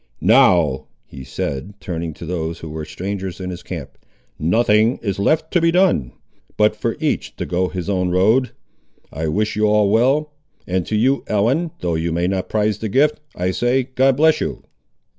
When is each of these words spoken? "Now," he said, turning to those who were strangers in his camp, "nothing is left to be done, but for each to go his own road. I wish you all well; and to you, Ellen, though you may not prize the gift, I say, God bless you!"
"Now," 0.23 0.87
he 1.05 1.23
said, 1.23 1.75
turning 1.79 2.15
to 2.15 2.25
those 2.25 2.57
who 2.57 2.69
were 2.69 2.85
strangers 2.85 3.39
in 3.39 3.51
his 3.51 3.61
camp, 3.61 3.99
"nothing 4.39 4.97
is 5.03 5.19
left 5.19 5.51
to 5.53 5.61
be 5.61 5.69
done, 5.69 6.11
but 6.57 6.75
for 6.75 6.97
each 6.99 7.35
to 7.35 7.45
go 7.45 7.67
his 7.67 7.87
own 7.87 8.09
road. 8.09 8.49
I 9.13 9.27
wish 9.27 9.55
you 9.55 9.65
all 9.67 9.91
well; 9.91 10.33
and 10.65 10.87
to 10.87 10.95
you, 10.95 11.23
Ellen, 11.27 11.69
though 11.81 11.93
you 11.93 12.11
may 12.11 12.25
not 12.25 12.49
prize 12.49 12.79
the 12.79 12.89
gift, 12.89 13.19
I 13.35 13.51
say, 13.51 13.89
God 13.93 14.17
bless 14.17 14.41
you!" 14.41 14.63